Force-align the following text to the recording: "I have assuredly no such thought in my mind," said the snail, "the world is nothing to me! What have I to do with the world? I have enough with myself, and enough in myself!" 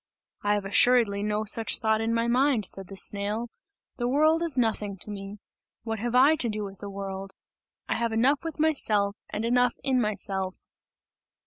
"I 0.41 0.55
have 0.55 0.65
assuredly 0.65 1.21
no 1.21 1.45
such 1.45 1.77
thought 1.77 2.01
in 2.01 2.11
my 2.11 2.25
mind," 2.25 2.65
said 2.65 2.87
the 2.87 2.95
snail, 2.95 3.49
"the 3.97 4.07
world 4.07 4.41
is 4.41 4.57
nothing 4.57 4.97
to 4.97 5.11
me! 5.11 5.37
What 5.83 5.99
have 5.99 6.15
I 6.15 6.35
to 6.37 6.49
do 6.49 6.63
with 6.63 6.79
the 6.79 6.89
world? 6.89 7.33
I 7.87 7.97
have 7.97 8.11
enough 8.11 8.43
with 8.43 8.57
myself, 8.59 9.15
and 9.29 9.45
enough 9.45 9.75
in 9.83 10.01
myself!" 10.01 10.55